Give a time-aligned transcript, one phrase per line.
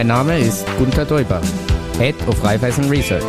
[0.00, 1.42] Mein Name ist Gunther Däuber,
[1.98, 3.22] Head of Raiffeisen Research.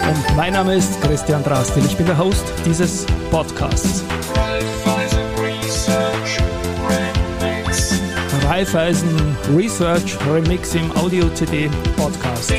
[0.00, 1.84] Und mein Name ist Christian Drastil.
[1.86, 4.04] Ich bin der Host dieses Podcasts.
[8.44, 12.54] Raiffeisen Research Remix im Audio-CD Podcast.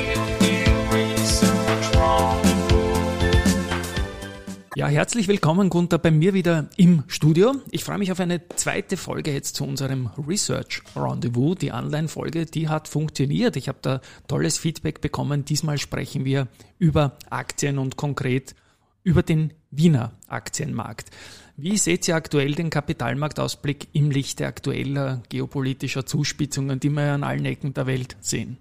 [4.78, 7.56] Ja, herzlich willkommen, Gunther, bei mir wieder im Studio.
[7.72, 11.58] Ich freue mich auf eine zweite Folge jetzt zu unserem Research Rendezvous.
[11.58, 13.56] Die Online-Folge, die hat funktioniert.
[13.56, 15.46] Ich habe da tolles Feedback bekommen.
[15.46, 16.48] Diesmal sprechen wir
[16.78, 18.56] über Aktien und konkret
[19.04, 21.10] über den Wiener Aktienmarkt.
[21.56, 27.46] Wie seht ihr aktuell den Kapitalmarktausblick im Lichte aktueller geopolitischer Zuspitzungen, die wir an allen
[27.46, 28.58] Ecken der Welt sehen?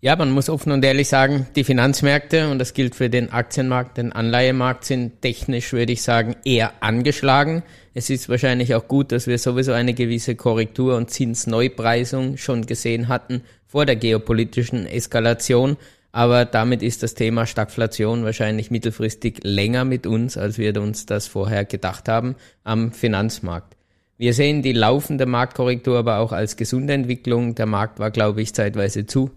[0.00, 3.96] Ja, man muss offen und ehrlich sagen, die Finanzmärkte, und das gilt für den Aktienmarkt,
[3.96, 7.64] den Anleihemarkt, sind technisch, würde ich sagen, eher angeschlagen.
[7.94, 13.08] Es ist wahrscheinlich auch gut, dass wir sowieso eine gewisse Korrektur und Zinsneupreisung schon gesehen
[13.08, 15.76] hatten vor der geopolitischen Eskalation.
[16.12, 21.26] Aber damit ist das Thema Stagflation wahrscheinlich mittelfristig länger mit uns, als wir uns das
[21.26, 23.74] vorher gedacht haben am Finanzmarkt.
[24.16, 27.56] Wir sehen die laufende Marktkorrektur aber auch als gesunde Entwicklung.
[27.56, 29.32] Der Markt war, glaube ich, zeitweise zu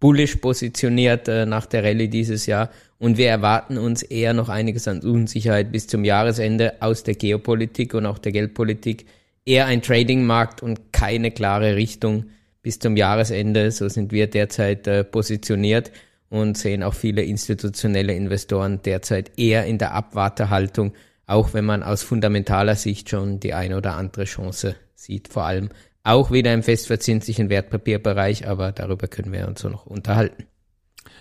[0.00, 4.88] bullish positioniert äh, nach der Rallye dieses Jahr und wir erwarten uns eher noch einiges
[4.88, 9.06] an Unsicherheit bis zum Jahresende aus der Geopolitik und auch der Geldpolitik.
[9.44, 12.26] Eher ein Tradingmarkt und keine klare Richtung
[12.62, 13.70] bis zum Jahresende.
[13.70, 15.92] So sind wir derzeit äh, positioniert
[16.30, 20.92] und sehen auch viele institutionelle Investoren derzeit eher in der Abwartehaltung,
[21.26, 25.68] auch wenn man aus fundamentaler Sicht schon die eine oder andere Chance sieht, vor allem
[26.06, 30.46] auch wieder im festverzinslichen Wertpapierbereich, aber darüber können wir uns noch unterhalten.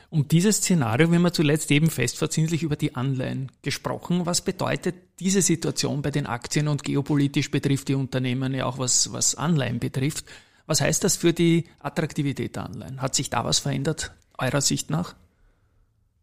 [0.09, 4.25] Und dieses Szenario, wir haben zuletzt eben festverzinslich über die Anleihen gesprochen.
[4.25, 9.11] Was bedeutet diese Situation bei den Aktien und geopolitisch betrifft die Unternehmen ja auch was,
[9.11, 10.25] was Anleihen betrifft?
[10.67, 13.01] Was heißt das für die Attraktivität der Anleihen?
[13.01, 15.15] Hat sich da was verändert, eurer Sicht nach?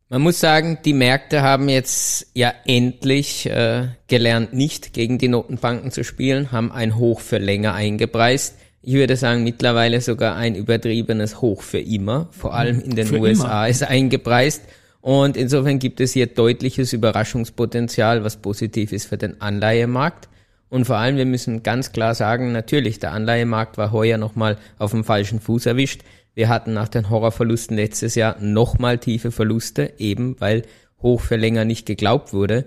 [0.09, 5.91] Man muss sagen, die Märkte haben jetzt ja endlich äh, gelernt, nicht gegen die Notenbanken
[5.91, 8.57] zu spielen, haben ein Hoch für länger eingepreist.
[8.83, 12.29] Ich würde sagen, mittlerweile sogar ein übertriebenes Hoch für immer.
[12.33, 13.69] Vor allem in den für USA immer.
[13.69, 14.63] ist eingepreist.
[15.01, 20.29] Und insofern gibt es hier deutliches Überraschungspotenzial, was positiv ist für den Anleihemarkt.
[20.69, 24.93] Und vor allem, wir müssen ganz klar sagen, natürlich, der Anleihemarkt war heuer nochmal auf
[24.93, 26.03] dem falschen Fuß erwischt.
[26.35, 30.63] Wir hatten nach den Horrorverlusten letztes Jahr nochmal tiefe Verluste, eben weil
[31.03, 32.67] hoch für länger nicht geglaubt wurde.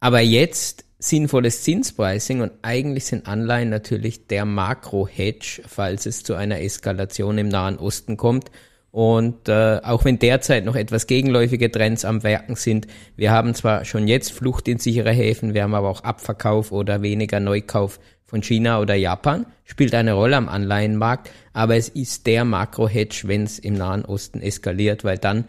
[0.00, 6.60] Aber jetzt sinnvolles Zinspricing und eigentlich sind Anleihen natürlich der Makro-Hedge, falls es zu einer
[6.60, 8.50] Eskalation im Nahen Osten kommt.
[8.98, 13.84] Und äh, auch wenn derzeit noch etwas gegenläufige Trends am Werken sind, wir haben zwar
[13.84, 18.42] schon jetzt Flucht in sichere Häfen, wir haben aber auch Abverkauf oder weniger Neukauf von
[18.42, 23.60] China oder Japan, spielt eine Rolle am Anleihenmarkt, aber es ist der Makro-Hedge, wenn es
[23.60, 25.44] im Nahen Osten eskaliert, weil dann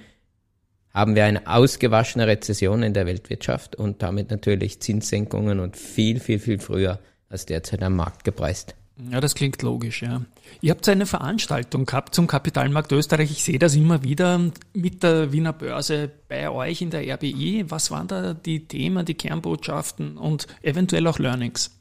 [0.94, 6.38] haben wir eine ausgewaschene Rezession in der Weltwirtschaft und damit natürlich Zinssenkungen und viel, viel,
[6.38, 7.00] viel früher
[7.30, 8.76] als derzeit am Markt gepreist.
[9.10, 10.22] Ja, das klingt logisch, ja.
[10.62, 13.32] Ihr habt eine Veranstaltung gehabt zum Kapitalmarkt Österreich.
[13.32, 17.66] Ich sehe das immer wieder mit der Wiener Börse bei euch in der RBI.
[17.70, 21.72] Was waren da die Themen, die Kernbotschaften und eventuell auch Learnings?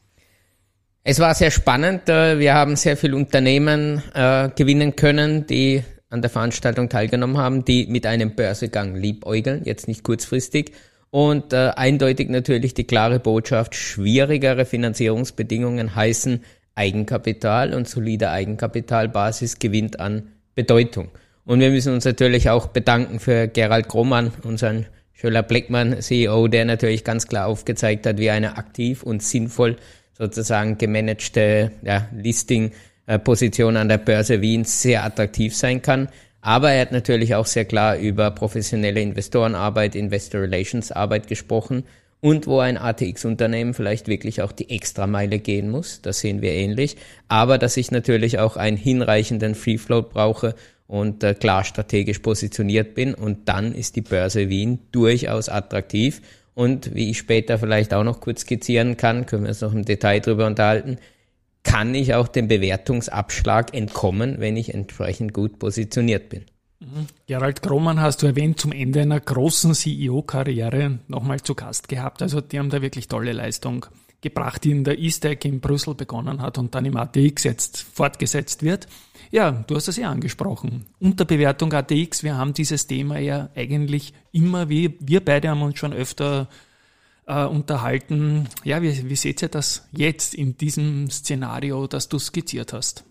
[1.02, 2.08] Es war sehr spannend.
[2.08, 7.64] Äh, wir haben sehr viele Unternehmen äh, gewinnen können, die an der Veranstaltung teilgenommen haben,
[7.64, 10.72] die mit einem Börsegang liebäugeln, jetzt nicht kurzfristig.
[11.10, 16.44] Und äh, eindeutig natürlich die klare Botschaft, schwierigere Finanzierungsbedingungen heißen
[16.78, 21.08] Eigenkapital und solide Eigenkapitalbasis gewinnt an Bedeutung.
[21.44, 26.64] Und wir müssen uns natürlich auch bedanken für Gerald Grohmann, unseren Schöller Bleckmann CEO, der
[26.64, 29.76] natürlich ganz klar aufgezeigt hat, wie eine aktiv und sinnvoll
[30.16, 36.08] sozusagen gemanagte ja, Listing-Position an der Börse Wien sehr attraktiv sein kann.
[36.40, 41.84] Aber er hat natürlich auch sehr klar über professionelle Investorenarbeit, Investor Relations Arbeit gesprochen
[42.20, 46.02] und wo ein ATX-Unternehmen vielleicht wirklich auch die Extrameile gehen muss.
[46.02, 46.96] Das sehen wir ähnlich.
[47.28, 50.54] Aber dass ich natürlich auch einen hinreichenden Free Float brauche
[50.88, 53.14] und äh, klar strategisch positioniert bin.
[53.14, 56.20] Und dann ist die Börse Wien durchaus attraktiv.
[56.54, 59.84] Und wie ich später vielleicht auch noch kurz skizzieren kann, können wir uns noch im
[59.84, 60.98] Detail drüber unterhalten,
[61.62, 66.46] kann ich auch dem Bewertungsabschlag entkommen, wenn ich entsprechend gut positioniert bin.
[67.26, 72.22] Gerald Krohmann hast du erwähnt, zum Ende einer großen CEO-Karriere nochmal zu Gast gehabt.
[72.22, 73.86] Also die haben da wirklich tolle Leistung
[74.20, 78.62] gebracht, die in der E-Stack in Brüssel begonnen hat und dann im ATX jetzt fortgesetzt
[78.62, 78.86] wird.
[79.30, 80.86] Ja, du hast das ja angesprochen.
[81.00, 85.92] Unterbewertung ATX, wir haben dieses Thema ja eigentlich immer, wie wir beide haben uns schon
[85.92, 86.48] öfter
[87.26, 88.48] äh, unterhalten.
[88.64, 93.04] Ja, wie, wie seht ihr das jetzt in diesem Szenario, das du skizziert hast?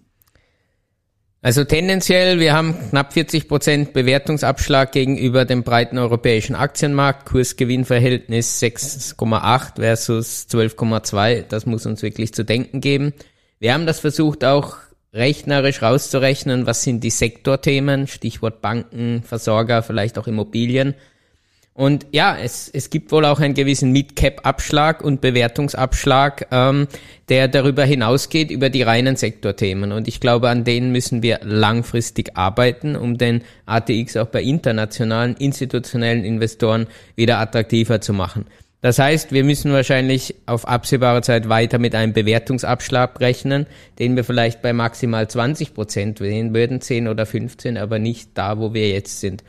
[1.42, 7.28] Also tendenziell, wir haben knapp 40 Prozent Bewertungsabschlag gegenüber dem breiten europäischen Aktienmarkt.
[7.28, 11.44] Kursgewinnverhältnis 6,8 versus 12,2.
[11.48, 13.14] Das muss uns wirklich zu denken geben.
[13.60, 14.78] Wir haben das versucht auch
[15.14, 20.96] rechnerisch rauszurechnen, was sind die Sektorthemen, Stichwort Banken, Versorger, vielleicht auch Immobilien.
[21.78, 26.88] Und ja, es, es gibt wohl auch einen gewissen Mid-Cap-Abschlag und Bewertungsabschlag, ähm,
[27.30, 29.92] der darüber hinausgeht über die reinen Sektorthemen.
[29.92, 35.36] Und ich glaube, an denen müssen wir langfristig arbeiten, um den ATX auch bei internationalen,
[35.36, 38.46] institutionellen Investoren wieder attraktiver zu machen.
[38.82, 43.68] Das heißt, wir müssen wahrscheinlich auf absehbare Zeit weiter mit einem Bewertungsabschlag rechnen,
[44.00, 48.58] den wir vielleicht bei maximal 20 Prozent sehen würden, 10 oder 15, aber nicht da,
[48.58, 49.44] wo wir jetzt sind.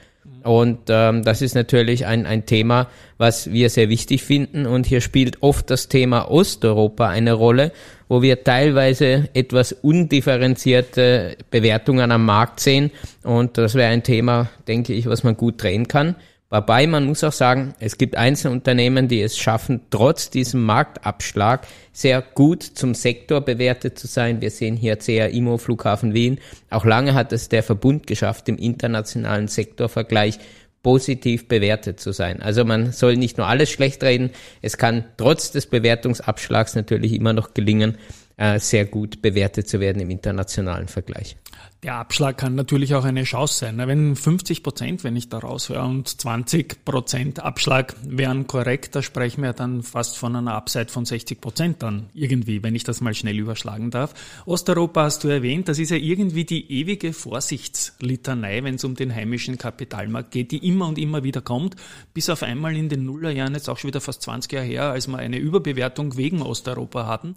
[0.45, 2.89] Und ähm, das ist natürlich ein, ein Thema,
[3.19, 4.67] was wir sehr wichtig finden.
[4.67, 7.73] Und hier spielt oft das Thema Osteuropa eine Rolle,
[8.09, 12.91] wo wir teilweise etwas undifferenzierte Bewertungen am Markt sehen.
[13.25, 16.15] Und das wäre ein Thema, denke ich, was man gut drehen kann.
[16.51, 21.67] Wobei man muss auch sagen, es gibt einzelne Unternehmen, die es schaffen, trotz diesem Marktabschlag
[21.93, 24.41] sehr gut zum Sektor bewertet zu sein.
[24.41, 26.39] Wir sehen hier CR Imo Flughafen Wien.
[26.71, 30.39] Auch lange hat es der Verbund geschafft, im internationalen Sektorvergleich
[30.83, 32.41] positiv bewertet zu sein.
[32.41, 34.31] Also man soll nicht nur alles schlecht reden.
[34.63, 37.99] Es kann trotz des Bewertungsabschlags natürlich immer noch gelingen,
[38.39, 41.37] äh, sehr gut bewertet zu werden im internationalen Vergleich.
[41.85, 43.79] Der Abschlag kann natürlich auch eine Chance sein.
[43.79, 49.43] Wenn 50 Prozent, wenn ich da raushöre, und 20 Prozent Abschlag wären korrekt, da sprechen
[49.43, 53.15] wir dann fast von einer Upside von 60 Prozent dann irgendwie, wenn ich das mal
[53.15, 54.15] schnell überschlagen darf.
[54.45, 59.15] Osteuropa hast du erwähnt, das ist ja irgendwie die ewige Vorsichtslitanei, wenn es um den
[59.15, 61.77] heimischen Kapitalmarkt geht, die immer und immer wieder kommt,
[62.13, 65.07] bis auf einmal in den Nullerjahren, jetzt auch schon wieder fast 20 Jahre her, als
[65.07, 67.37] wir eine Überbewertung wegen Osteuropa hatten,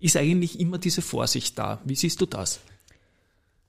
[0.00, 1.80] ist eigentlich immer diese Vorsicht da.
[1.84, 2.60] Wie siehst du das?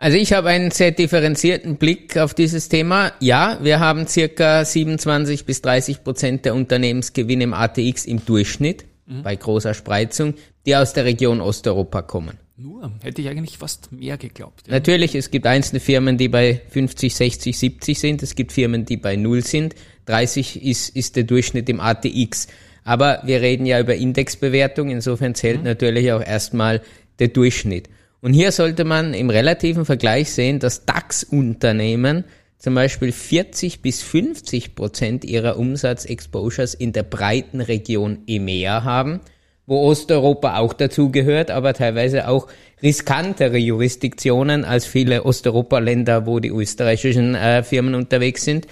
[0.02, 3.12] Also ich habe einen sehr differenzierten Blick auf dieses Thema.
[3.20, 9.22] Ja, wir haben circa 27 bis 30 Prozent der Unternehmensgewinne im ATX im Durchschnitt mhm.
[9.22, 10.34] bei großer Spreizung,
[10.66, 12.40] die aus der Region Osteuropa kommen.
[12.58, 14.68] Nur, hätte ich eigentlich fast mehr geglaubt.
[14.68, 14.74] Ja.
[14.74, 18.24] Natürlich, es gibt einzelne Firmen, die bei 50, 60, 70 sind.
[18.24, 19.76] Es gibt Firmen, die bei 0 sind.
[20.06, 22.48] 30 ist, ist der Durchschnitt im ATX.
[22.84, 24.90] Aber wir reden ja über Indexbewertung.
[24.90, 25.66] Insofern zählt mhm.
[25.66, 26.82] natürlich auch erstmal
[27.20, 27.90] der Durchschnitt.
[28.22, 32.26] Und hier sollte man im relativen Vergleich sehen, dass DAX-Unternehmen
[32.62, 39.22] zum Beispiel 40 bis 50 Prozent ihrer Umsatzexposures in der breiten Region EMEA haben,
[39.66, 42.48] wo Osteuropa auch dazugehört, aber teilweise auch
[42.84, 48.68] riskantere Jurisdiktionen als viele Osteuropa-Länder, wo die österreichischen äh, Firmen unterwegs sind.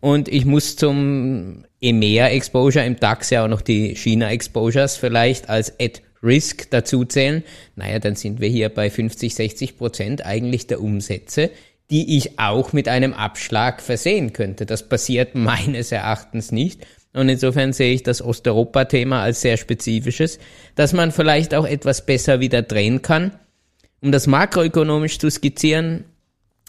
[0.00, 6.00] Und ich muss zum EMEA-Exposure im DAX ja auch noch die China-Exposures vielleicht als Ad
[6.24, 7.44] Risk dazu zählen,
[7.76, 11.50] naja, dann sind wir hier bei 50, 60 Prozent eigentlich der Umsätze,
[11.90, 14.66] die ich auch mit einem Abschlag versehen könnte.
[14.66, 16.86] Das passiert meines Erachtens nicht.
[17.12, 20.38] Und insofern sehe ich das Osteuropa-Thema als sehr spezifisches,
[20.74, 23.38] dass man vielleicht auch etwas besser wieder drehen kann.
[24.00, 26.04] Um das makroökonomisch zu skizzieren,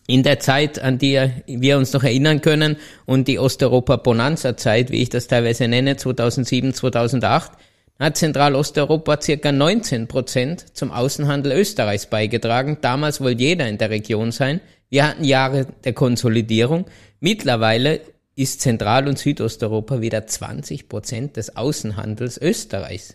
[0.08, 5.10] in der Zeit, an die wir uns noch erinnern können und die Osteuropa-Bonanza-Zeit, wie ich
[5.10, 7.52] das teilweise nenne, 2007, 2008,
[8.00, 12.78] hat Zentralosteuropa circa 19 Prozent zum Außenhandel Österreichs beigetragen.
[12.82, 14.60] Damals wollte jeder in der Region sein.
[14.90, 16.86] Wir hatten Jahre der Konsolidierung.
[17.20, 18.02] Mittlerweile
[18.36, 23.14] ist Zentral- und Südosteuropa wieder 20 Prozent des Außenhandels Österreichs.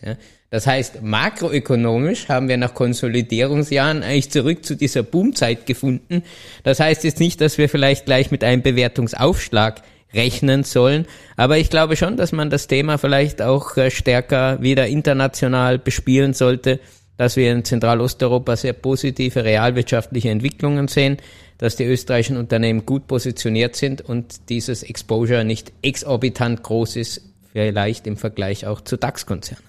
[0.49, 6.23] Das heißt, makroökonomisch haben wir nach Konsolidierungsjahren eigentlich zurück zu dieser Boomzeit gefunden.
[6.63, 11.05] Das heißt jetzt nicht, dass wir vielleicht gleich mit einem Bewertungsaufschlag rechnen sollen.
[11.37, 16.33] Aber ich glaube schon, dass man das Thema vielleicht auch äh, stärker wieder international bespielen
[16.33, 16.79] sollte,
[17.17, 21.17] dass wir in Zentralosteuropa sehr positive realwirtschaftliche Entwicklungen sehen,
[21.61, 27.21] dass die österreichischen Unternehmen gut positioniert sind und dieses Exposure nicht exorbitant groß ist,
[27.53, 29.63] vielleicht im Vergleich auch zu DAX-Konzernen.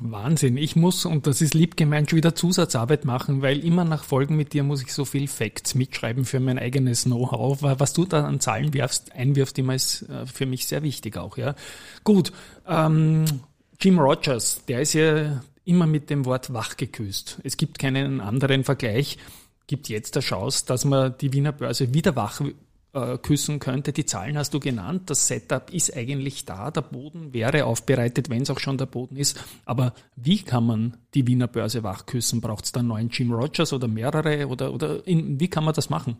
[0.00, 0.56] Wahnsinn.
[0.56, 4.36] Ich muss, und das ist lieb gemeint, schon wieder Zusatzarbeit machen, weil immer nach Folgen
[4.36, 7.58] mit dir muss ich so viel Facts mitschreiben für mein eigenes Know-how.
[7.60, 11.36] Was du da an Zahlen wirfst, einwirfst, immer ist äh, für mich sehr wichtig auch,
[11.36, 11.54] ja.
[12.02, 12.32] Gut,
[12.66, 13.24] ähm,
[13.78, 17.38] Jim Rogers, der ist ja immer mit dem Wort wach geküsst.
[17.44, 19.18] Es gibt keinen anderen Vergleich.
[19.66, 22.40] Gibt jetzt der Chance, dass man die Wiener Börse wieder wach
[22.96, 23.92] äh, küssen könnte.
[23.92, 25.10] Die Zahlen hast du genannt.
[25.10, 26.70] Das Setup ist eigentlich da.
[26.70, 29.38] Der Boden wäre aufbereitet, wenn es auch schon der Boden ist.
[29.66, 32.40] Aber wie kann man die Wiener Börse wachküssen?
[32.40, 34.48] Braucht es da einen neuen Jim Rogers oder mehrere?
[34.48, 36.16] Oder, oder in, wie kann man das machen?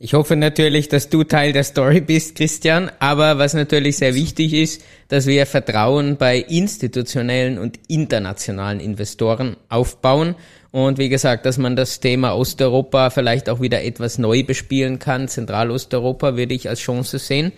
[0.00, 2.90] Ich hoffe natürlich, dass du Teil der Story bist, Christian.
[2.98, 10.36] Aber was natürlich sehr wichtig ist, dass wir Vertrauen bei institutionellen und internationalen Investoren aufbauen
[10.70, 15.28] Und wie gesagt, dass man das Thema Osteuropa vielleicht auch wieder etwas neu bespielen kann.
[15.28, 17.52] Zentralosteuropa würde ich als Chance sehen.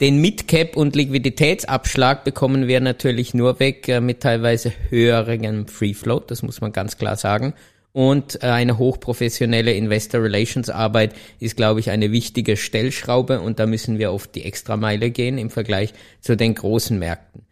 [0.00, 6.30] Den Midcap und Liquiditätsabschlag bekommen wir natürlich nur weg äh, mit teilweise höherem Free Float,
[6.30, 7.52] das muss man ganz klar sagen.
[7.92, 13.66] Und äh, eine hochprofessionelle Investor Relations Arbeit ist, glaube ich, eine wichtige Stellschraube und da
[13.66, 15.92] müssen wir oft die Extrameile gehen im Vergleich
[16.22, 17.42] zu den großen Märkten.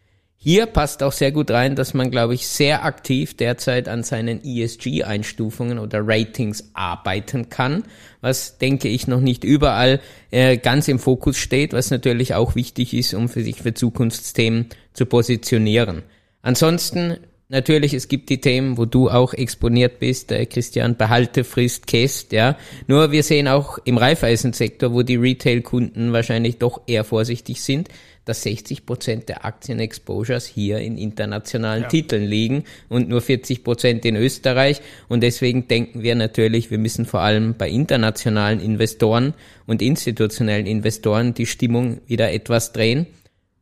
[0.41, 4.41] Hier passt auch sehr gut rein, dass man, glaube ich, sehr aktiv derzeit an seinen
[4.45, 7.83] ESG-Einstufungen oder Ratings arbeiten kann,
[8.21, 12.95] was, denke ich, noch nicht überall äh, ganz im Fokus steht, was natürlich auch wichtig
[12.95, 16.05] ist, um für sich für Zukunftsthemen zu positionieren.
[16.41, 17.17] Ansonsten
[17.51, 22.59] Natürlich, es gibt die Themen, wo du auch exponiert bist, äh, Christian, Behaltefrist, Käst, ja.
[22.89, 27.89] Nur wir sehen auch im Reifeisensektor, wo die Retail-Kunden wahrscheinlich doch eher vorsichtig sind,
[28.27, 31.89] dass 60 Prozent der Aktien-Exposures hier in internationalen ja.
[31.89, 34.83] Titeln liegen und nur 40 Prozent in Österreich.
[35.09, 39.33] Und deswegen denken wir natürlich, wir müssen vor allem bei internationalen Investoren
[39.67, 43.07] und institutionellen Investoren die Stimmung wieder etwas drehen.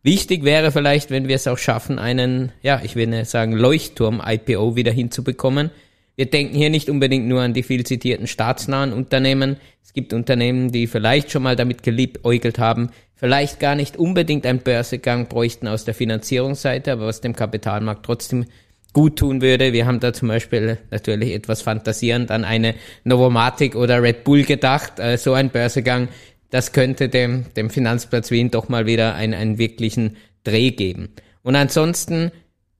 [0.07, 4.93] Wichtig wäre vielleicht, wenn wir es auch schaffen, einen, ja, ich will sagen, Leuchtturm-IPO wieder
[4.93, 5.73] hinzubekommen.
[6.15, 9.57] Wir denken hier nicht unbedingt nur an die viel zitierten staatsnahen Unternehmen.
[9.83, 14.61] Es gibt Unternehmen, die vielleicht schon mal damit geliebäugelt haben, vielleicht gar nicht unbedingt einen
[14.61, 18.45] Börsegang bräuchten aus der Finanzierungsseite, aber was dem Kapitalmarkt trotzdem
[18.93, 19.73] gut tun würde.
[19.73, 25.01] Wir haben da zum Beispiel natürlich etwas fantasierend an eine Novomatic oder Red Bull gedacht.
[25.01, 26.07] Äh, so ein Börsegang,
[26.50, 31.09] das könnte dem, dem Finanzplatz Wien doch mal wieder einen, einen wirklichen Dreh geben.
[31.43, 32.31] Und ansonsten,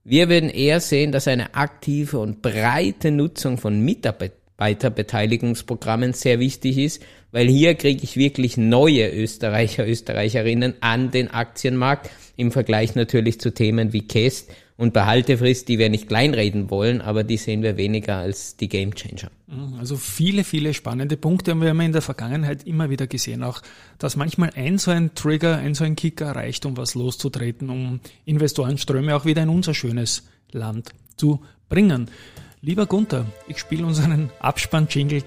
[0.03, 7.03] wir würden eher sehen, dass eine aktive und breite Nutzung von Mitarbeiterbeteiligungsprogrammen sehr wichtig ist,
[7.31, 13.53] weil hier kriege ich wirklich neue Österreicher, Österreicherinnen an den Aktienmarkt im Vergleich natürlich zu
[13.53, 18.17] Themen wie Käst und Behaltefrist, die wir nicht kleinreden wollen, aber die sehen wir weniger
[18.17, 19.31] als die Gamechanger.
[19.47, 23.43] Mhm, also viele, viele spannende Punkte und wir haben in der Vergangenheit immer wieder gesehen,
[23.43, 23.61] auch
[23.97, 27.99] dass manchmal ein so ein Trigger, ein so ein Kicker reicht, um was loszutreten, um
[28.25, 32.09] Investorenströme auch wieder in unser schönes Land zu bringen.
[32.61, 35.23] Lieber Gunther, ich spiele unseren Abspann-Jingle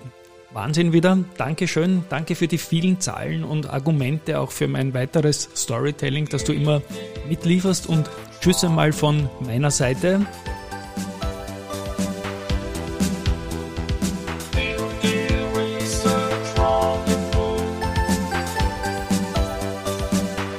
[0.52, 1.16] Wahnsinn wieder.
[1.36, 2.02] Dankeschön.
[2.08, 6.82] Danke für die vielen Zahlen und Argumente, auch für mein weiteres Storytelling, das du immer
[7.28, 7.88] mitlieferst.
[7.88, 10.26] Und Tschüss einmal von meiner Seite.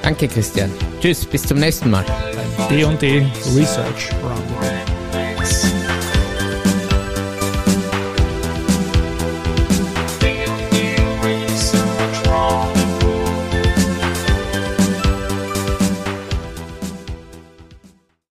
[0.03, 0.71] Danke, Christian.
[0.99, 2.05] Tschüss, bis zum nächsten Mal.
[2.69, 4.80] D&D Research Roundup.